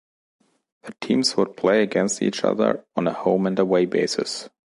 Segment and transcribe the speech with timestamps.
[0.81, 4.49] The teams would play against each other on a home-and-away basis.